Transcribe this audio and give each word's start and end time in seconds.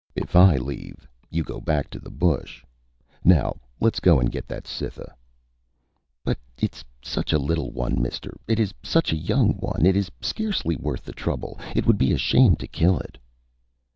If 0.15 0.35
I 0.35 0.55
leave, 0.57 1.07
you 1.29 1.43
go 1.43 1.61
back 1.61 1.91
to 1.91 1.99
the 1.99 2.09
bush. 2.09 2.65
Now 3.23 3.57
let's 3.79 3.99
go 3.99 4.19
and 4.19 4.31
get 4.31 4.47
that 4.47 4.65
Cytha." 4.65 5.13
"But 6.25 6.39
it 6.57 6.75
is 6.75 6.83
such 7.03 7.31
a 7.33 7.37
little 7.37 7.69
one, 7.69 8.01
mister! 8.01 8.35
It 8.47 8.59
is 8.59 8.73
such 8.81 9.13
a 9.13 9.15
young 9.15 9.57
one! 9.59 9.85
It 9.85 9.95
is 9.95 10.09
scarcely 10.19 10.75
worth 10.75 11.03
the 11.03 11.13
trouble. 11.13 11.59
It 11.75 11.85
would 11.85 11.99
be 11.99 12.13
a 12.13 12.17
shame 12.17 12.55
to 12.55 12.67
kill 12.67 12.97
it." 12.97 13.19